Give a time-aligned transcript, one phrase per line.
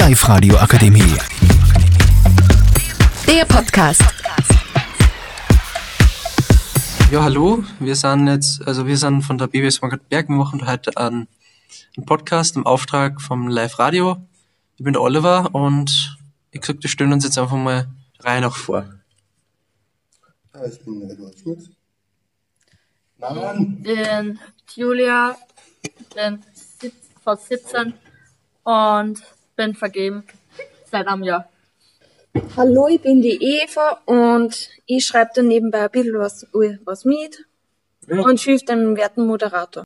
[0.00, 1.14] Live-Radio Akademie.
[3.26, 4.00] Der Podcast.
[7.10, 7.62] Ja, hallo.
[7.80, 10.30] Wir sind jetzt, also wir sind von der BBS Frankfurt Berg.
[10.30, 11.28] Wir machen heute einen,
[11.98, 14.16] einen Podcast im Auftrag vom Live Radio.
[14.78, 16.18] Ich bin der Oliver und
[16.50, 17.86] ich gesagt, wir stellen uns jetzt einfach mal
[18.20, 18.86] rein nach vor.
[20.66, 21.68] Ich bin Eduard Schmitz.
[23.18, 24.38] bin
[24.74, 25.36] Julia,
[26.14, 27.92] bin sieb- fast 17
[28.64, 29.22] und
[29.60, 30.24] bin vergeben
[30.90, 31.46] seit einem Jahr.
[32.56, 36.46] Hallo, ich bin die Eva und ich schreibe dann nebenbei ein bisschen was,
[36.84, 37.44] was mit
[38.08, 38.22] Ja.
[38.22, 39.84] und schilf dem werten Moderator.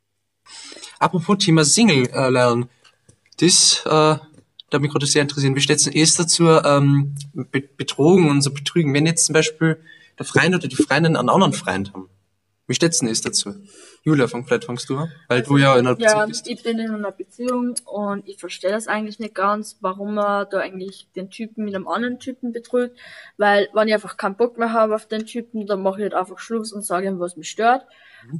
[1.00, 2.68] Apropos Thema Single äh, lernen.
[3.40, 4.16] Das, äh,
[4.70, 5.56] da mich gerade sehr interessieren.
[5.56, 8.94] Wie steht's denn erst dazu, ähm, Be Betrogen und so Betrügen?
[8.94, 9.80] Wenn jetzt zum Beispiel
[10.18, 12.08] der Freund oder die Freundin einen anderen Freund haben.
[12.68, 13.54] Wie steht's denn erst dazu?
[14.04, 16.46] Julia, fang, vielleicht fangst du an, weil du ja in einer Beziehung Ja, bist.
[16.46, 20.58] ich bin in einer Beziehung und ich verstehe das eigentlich nicht ganz, warum man da
[20.58, 22.98] eigentlich den Typen mit einem anderen Typen betrügt,
[23.36, 26.14] weil wenn ich einfach keinen Bock mehr habe auf den Typen, dann mache ich halt
[26.14, 27.86] einfach Schluss und sage ihm, was mich stört.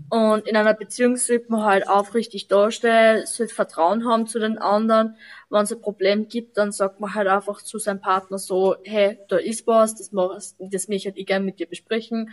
[0.09, 5.17] Und in einer Beziehung sollte man halt aufrichtig darstellen, sollte Vertrauen haben zu den anderen.
[5.51, 9.19] Wenn es ein Problem gibt, dann sagt man halt einfach zu seinem Partner so, hey,
[9.29, 12.31] da ist was, das, mach, das möchte ich gerne mit dir besprechen.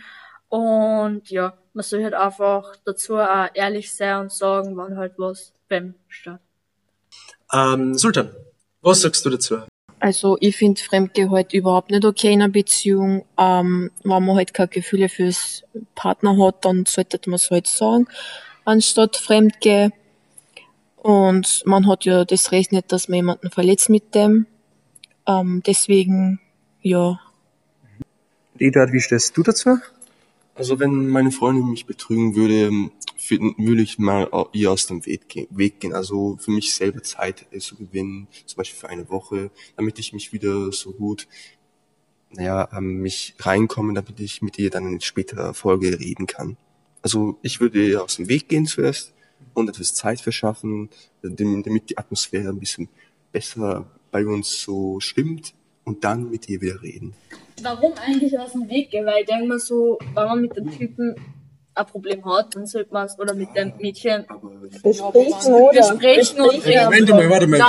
[0.52, 5.54] Und ja, man soll halt einfach dazu auch ehrlich sein und sagen, wann halt was
[5.66, 6.40] beim stört.
[7.50, 8.30] Ähm, Sultan,
[8.82, 9.62] was sagst du dazu?
[9.98, 13.24] Also ich finde Fremdgehen halt überhaupt nicht okay in einer Beziehung.
[13.38, 15.62] Ähm, wenn man halt keine Gefühle fürs
[15.94, 18.06] Partner hat, dann sollte man es halt sagen,
[18.66, 19.94] anstatt Fremdgehen.
[20.96, 24.46] Und man hat ja das Recht nicht, dass man jemanden verletzt mit dem.
[25.26, 26.40] Ähm, deswegen,
[26.82, 27.18] ja,
[28.58, 29.78] Eduard, wie stehst du dazu?
[30.54, 32.70] Also wenn meine Freundin mich betrügen würde,
[33.56, 35.28] würde ich mal ihr aus dem Weg
[35.80, 35.94] gehen.
[35.94, 40.12] Also für mich selber Zeit äh, zu gewinnen, zum Beispiel für eine Woche, damit ich
[40.12, 41.26] mich wieder so gut,
[42.30, 46.56] naja, mich reinkomme, damit ich mit ihr dann in späterer Folge reden kann.
[47.00, 49.14] Also ich würde ihr aus dem Weg gehen zuerst
[49.54, 50.90] und etwas Zeit verschaffen,
[51.22, 52.88] damit die Atmosphäre ein bisschen
[53.32, 55.54] besser bei uns so stimmt
[55.84, 57.14] und dann mit ihr wieder reden.
[57.62, 59.06] Warum eigentlich aus dem Weg gehen?
[59.06, 61.16] Weil ich denke mal so, wenn man mit dem Typen
[61.74, 64.26] ein Problem hat, dann sollte man es, oder mit dem Mädchen
[64.82, 65.94] Besprechen, oder?
[65.94, 67.60] besprechen und ja, Moment mal, warte mal.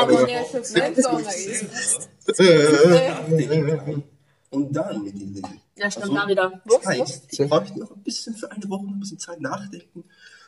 [4.49, 5.61] Und dann mit ihr reden.
[5.77, 6.61] ja stimmt auch wieder.
[6.65, 10.03] Das heißt, sie bräuchten noch ein bisschen für eine Woche ein bisschen Zeit nachdenken.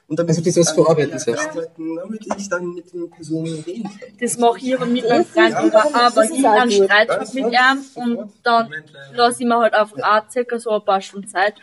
[0.08, 1.50] Und damit Also das was verarbeiten sollst.
[1.78, 4.10] Damit ich dann mit den Personen reden kann.
[4.20, 7.86] Das mache ich aber mit meinem Freund über, aber ich einen Streit hab mit ihm
[7.96, 8.70] und dann
[9.14, 11.56] lasse ich mir halt einfach auch circa so ein paar Stunden Zeit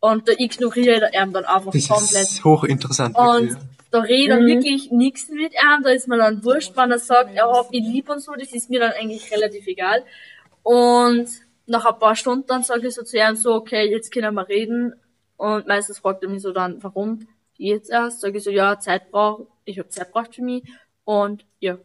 [0.00, 2.22] und da ignoriere ich ihn dann einfach Das komplett.
[2.22, 3.16] ist hochinteressant.
[3.18, 3.58] Und
[3.90, 6.98] da rede ich dann wirklich nichts mit ihm, da ist mir dann wurscht, wenn er
[6.98, 10.02] sagt, er hat mich lieb und so, das ist mir dann eigentlich relativ egal.
[10.62, 11.28] Und
[11.66, 14.48] nach ein paar Stunden dann sage ich so zu ihm so, okay, jetzt können wir
[14.48, 14.94] reden.
[15.36, 17.26] Und meistens fragt er mich so dann, warum
[17.68, 18.20] jetzt erst?
[18.20, 20.64] Sage ich so, ja, Zeit braucht, ich habe Zeit braucht für mich.
[21.04, 21.78] Und ja.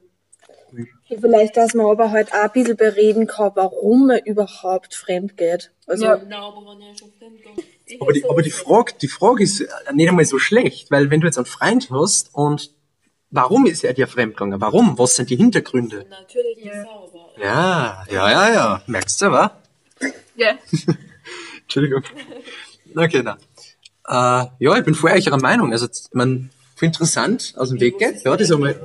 [1.07, 5.37] Ja, Vielleicht, dass man aber halt auch ein bisschen bereden kann, warum man überhaupt fremd
[5.37, 5.71] geht.
[5.87, 6.19] Also, Ja.
[7.99, 11.27] Aber die, aber die Frage, die Frage ist nicht einmal so schlecht, weil wenn du
[11.27, 12.71] jetzt einen Freund hast und
[13.29, 14.59] warum ist er dir fremdgegangen?
[14.59, 14.97] Warum?
[14.97, 16.05] Was sind die Hintergründe?
[17.37, 18.81] Ja, ja, ja, ja.
[18.87, 19.61] Merkst du, wa?
[20.35, 20.57] Ja.
[21.61, 22.03] Entschuldigung.
[22.95, 23.37] Okay, na.
[24.07, 25.71] Äh, ja, ich bin voll eurer Meinung.
[25.71, 28.23] Also, mein, voll interessant aus dem Weg geht.
[28.23, 28.79] Ja, das einmal.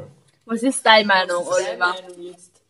[0.46, 1.94] Was ist deine Meinung, Oliver?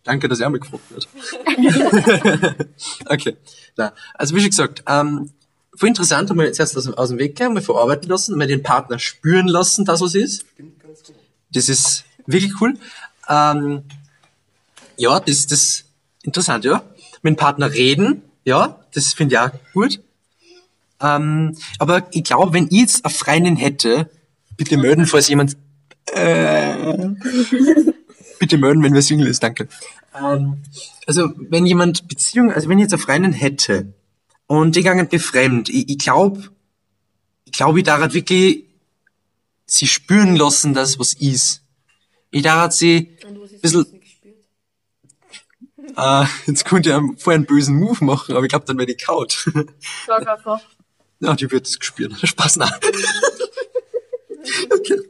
[0.02, 2.66] Danke, dass er mich gefragt hat.
[3.06, 3.36] okay.
[3.76, 5.30] Na, also wie schon gesagt, ähm,
[5.74, 8.98] voll interessant, einmal zuerst aus, aus dem Weg gehen, mal verarbeiten lassen, mal den Partner
[8.98, 10.44] spüren lassen, dass was ist.
[11.52, 12.74] Das ist wirklich cool.
[13.28, 13.84] Ähm,
[14.96, 15.84] ja, das das ist
[16.22, 16.82] interessant, ja.
[17.22, 20.00] Mit dem Partner reden, ja, das finde ich auch gut.
[21.00, 24.10] Ähm, aber ich glaube, wenn ich jetzt eine Freundin hätte,
[24.56, 25.56] bitte melden, falls jemand
[26.12, 27.08] äh,
[28.38, 29.68] bitte melden, wenn wer Single ist, danke.
[30.14, 30.62] Ähm,
[31.06, 33.92] also wenn jemand Beziehung, also wenn ich jetzt eine Freundin hätte
[34.46, 36.50] und die gegangen befremd, ich, ich glaube,
[37.44, 38.64] ich glaube, ich darf wirklich
[39.66, 41.62] sie spüren lassen, dass was ist.
[42.30, 43.86] Ich darf sie ein bisschen,
[45.96, 49.04] äh, jetzt könnte ich vorher einen bösen Move machen, aber ich glaube, dann werde ich
[49.04, 49.48] kaut.
[50.06, 50.60] Sag einfach.
[51.28, 52.12] ja, die wird es gespürt.
[52.22, 52.70] Spaß, na.
[54.72, 55.00] okay.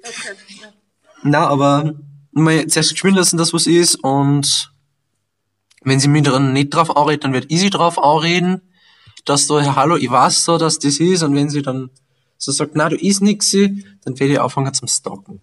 [1.23, 1.95] Na, aber
[2.33, 4.73] mal zuerst spüren lassen, dass was ist und
[5.83, 8.63] wenn sie mich dann nicht drauf anredet, dann wird ich sie drauf anreden,
[9.25, 11.91] dass da, ja, hallo, ich weiß so, dass das ist und wenn sie dann
[12.37, 15.43] so sagt, na, du isst nix, dann werde ich anfangen zum Stalken.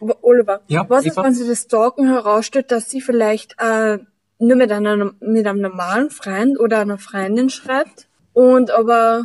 [0.00, 1.24] Aber Oliver, Ja, was ist, Eva?
[1.24, 3.98] wenn sich das Stalken herausstellt, dass sie vielleicht äh,
[4.38, 9.24] nur mit einer, mit einem normalen Freund oder einer Freundin schreibt und aber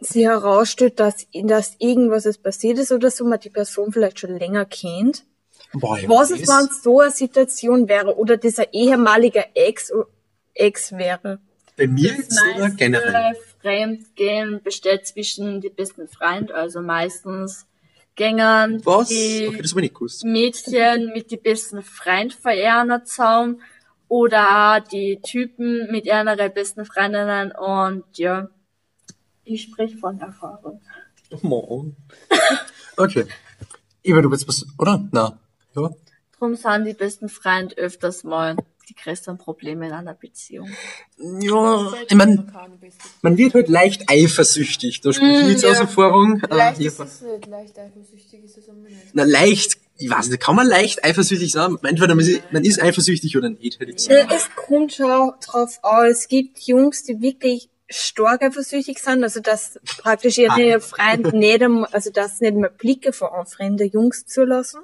[0.00, 4.38] sie herausstellt, dass, dass irgendwas ist passiert ist oder so, man die Person vielleicht schon
[4.38, 5.24] länger kennt.
[5.72, 9.92] Boah, Was ist, das- wenn so eine Situation wäre oder dieser ehemalige Ex,
[10.54, 11.40] Ex wäre?
[11.76, 13.36] Bei mir jetzt oder generell?
[13.60, 17.66] Fremdgehen besteht zwischen die besten Freund, also meistens
[18.14, 19.08] gängern Was?
[19.08, 20.22] die Okay, das.
[20.24, 23.60] Mädchen mit die besten Freund verehren zusammen
[24.08, 28.48] oder die Typen mit ihren besten Freundinnen und ja,
[29.48, 30.80] ich sprich von Erfahrung.
[31.42, 31.96] Mann.
[32.96, 33.26] Okay.
[34.02, 35.06] Iva, du willst was, oder?
[35.12, 35.38] Na.
[35.76, 35.90] Ja.
[36.36, 38.56] Drum sind die besten Freunde öfters mal
[38.88, 40.68] die größten Probleme in einer Beziehung.
[41.40, 42.50] Ja, ich mein,
[43.22, 45.00] man wird halt leicht eifersüchtig.
[45.02, 46.40] Da spreche ich jetzt aus Erfahrung.
[46.50, 48.96] Äh, Leicht ich- ist es nicht, leicht eifersüchtig ist es aber nicht.
[49.12, 51.76] Na, leicht, ich weiß nicht, kann man leicht eifersüchtig sein?
[51.82, 54.30] Entweder man ist, man ist eifersüchtig oder nicht, hätte ich gesagt.
[54.30, 56.06] Ja, Es kommt schon drauf an.
[56.06, 61.62] Es gibt Jungs, die wirklich stark eifersüchtig sind, also dass praktisch ihre Freunde nicht,
[61.92, 64.80] also dass nicht mehr Blicke von an fremde Jungs zulassen,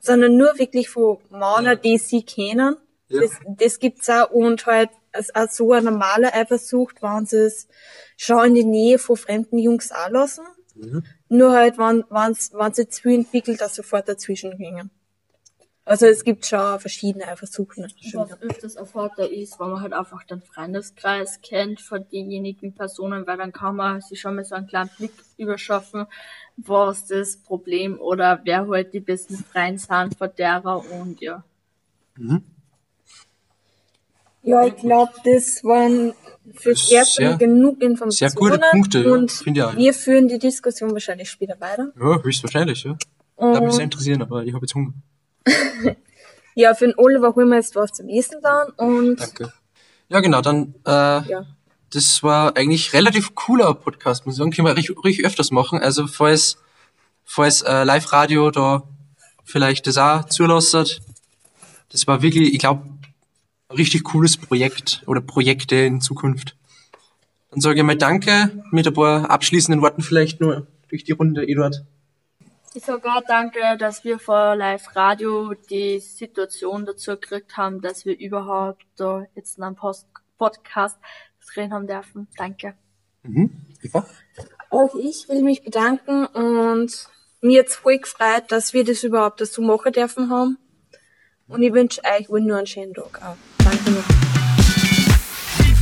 [0.00, 2.76] sondern nur wirklich von Männern, die sie kennen.
[3.08, 3.20] Ja.
[3.20, 7.68] Das, das gibt's auch und halt als, als so eine normale Eifersucht, wenn sie es
[8.16, 10.44] schon in die Nähe von fremden Jungs auch lassen.
[11.28, 14.90] Nur halt, wenn, wenn's, wenn sie zu entwickelt, dass sofort dazwischen gingen.
[15.84, 17.84] Also es gibt schon verschiedene Eifersuchten.
[17.84, 23.38] Was öfters Vorteil ist, wenn man halt einfach den Freundeskreis kennt von denjenigen Personen, weil
[23.38, 26.06] dann kann man sich schon mal so einen kleinen Blick überschaffen,
[26.56, 31.42] was das Problem oder wer halt die besten Freunde sind von derer und ja.
[34.42, 36.12] Ja, ich glaube, das waren
[36.54, 38.30] fürs Erste genug Informationen.
[38.30, 39.10] sehr gute Punkte, ja.
[39.10, 39.76] Und auch.
[39.76, 41.92] wir führen die Diskussion wahrscheinlich später weiter.
[41.98, 42.96] Ja, höchstwahrscheinlich, ja.
[43.36, 44.92] Würde mich sehr interessieren, aber ich habe jetzt Hunger.
[46.54, 48.68] Ja, für den Oliver holen wir jetzt was zum Essen dann.
[48.76, 49.52] Und Danke.
[50.08, 51.46] Ja, genau, dann, äh, ja,
[51.92, 54.50] das war eigentlich relativ cooler Podcast, muss ich sagen.
[54.50, 55.78] Können wir richtig, richtig öfters machen.
[55.78, 56.58] Also, falls,
[57.24, 58.82] falls äh, Live-Radio da
[59.44, 61.00] vielleicht das auch zulässt,
[61.90, 62.86] das war wirklich, ich glaube,
[63.68, 66.56] ein richtig cooles Projekt oder Projekte in Zukunft.
[67.50, 71.46] Dann sage ich mal Danke mit ein paar abschließenden Worten vielleicht nur durch die Runde,
[71.48, 71.84] Eduard.
[72.72, 78.04] Ich sage auch danke, dass wir vor Live Radio die Situation dazu gekriegt haben, dass
[78.04, 80.06] wir überhaupt da jetzt in einem Post
[80.38, 80.98] Podcast
[81.52, 82.28] drehen haben dürfen.
[82.36, 82.74] Danke.
[83.22, 83.50] Mhm.
[83.82, 84.06] Eva?
[84.70, 87.08] auch ich will mich bedanken und
[87.40, 90.58] mir jetzt voll gefreut, dass wir das überhaupt dazu machen dürfen haben.
[91.48, 93.36] Und ich wünsche euch wohl nur einen schönen Tag auch.
[93.64, 94.49] Danke noch.